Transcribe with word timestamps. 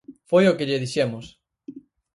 Foi 0.29 0.43
o 0.47 0.55
que 0.57 0.67
lle 0.69 0.81
dixemos. 0.83 1.25